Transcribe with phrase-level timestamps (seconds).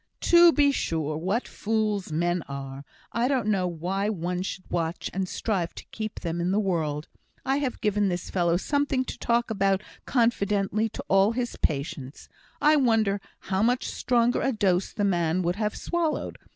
[0.21, 2.83] "To be sure, what fools men are!
[3.13, 7.07] I don't know why one should watch and strive to keep them in the world.
[7.45, 12.29] I have given this fellow something to talk about confidentially to all his patients;
[12.59, 16.39] I wonder how much stronger a dose the man would have swallowed!